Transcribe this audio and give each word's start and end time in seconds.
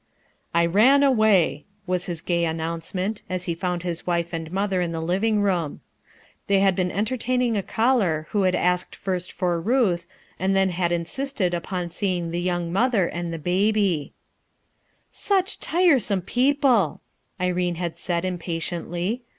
"I 0.51 0.65
ran 0.65 1.01
awayl" 1.03 1.63
was 1.85 2.05
his 2.05 2.21
gay 2.21 2.43
announcement 2.45 3.21
as 3.29 3.43
he 3.43 3.53
found 3.53 3.83
his 3.83 4.07
wife 4.07 4.33
and 4.33 4.51
mother 4.51 4.81
in 4.81 4.93
the 4.93 4.99
living 4.99 5.43
room* 5.43 5.81
They 6.47 6.57
bad 6.57 6.75
been 6.75 6.89
entertaining 6.89 7.55
a 7.55 7.61
caller 7.61 8.25
who 8.31 8.41
had 8.41 8.55
asked 8.55 8.95
first 8.95 9.31
for 9.31 9.61
Ruth, 9.61 10.07
and 10.39 10.55
then 10.55 10.69
had 10.69 10.91
in 10.91 11.05
sisted 11.05 11.53
upon 11.53 11.91
seeing 11.91 12.31
the 12.31 12.41
young 12.41 12.73
mother 12.73 13.05
and 13.05 13.31
the 13.31 13.37
baby 13.37 14.13
"Such 15.11 15.59
tiresome 15.59 16.23
people 16.23 17.01
I" 17.39 17.49
Irene 17.49 17.75
had 17.75 17.99
said 17.99 18.25
impatiently. 18.25 19.21